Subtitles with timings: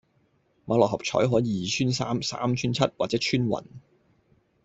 [0.65, 3.63] 買六合彩可二串三、三串七或者穿雲